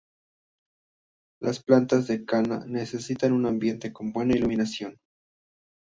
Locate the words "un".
3.33-3.45